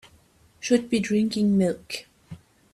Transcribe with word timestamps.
Should 0.59 0.89
be 0.89 0.99
drinking 0.99 1.59
milk. 1.59 2.07